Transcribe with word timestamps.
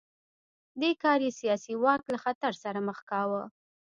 دې 0.81 0.91
کار 1.03 1.19
یې 1.25 1.31
سیاسي 1.39 1.73
واک 1.83 2.01
له 2.13 2.17
خطر 2.23 2.53
سره 2.63 2.79
مخ 2.87 2.97
کاوه. 3.09 3.43